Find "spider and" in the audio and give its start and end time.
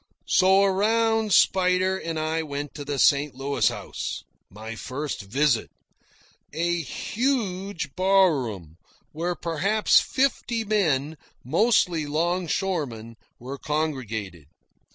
1.31-2.19